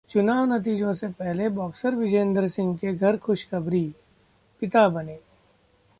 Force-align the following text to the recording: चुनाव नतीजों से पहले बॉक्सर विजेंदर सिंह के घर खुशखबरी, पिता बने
चुनाव 0.09 0.45
नतीजों 0.45 0.93
से 0.93 1.07
पहले 1.07 1.49
बॉक्सर 1.49 1.95
विजेंदर 1.95 2.47
सिंह 2.47 2.75
के 2.77 2.93
घर 2.93 3.17
खुशखबरी, 3.17 3.93
पिता 4.61 4.87
बने 4.89 5.17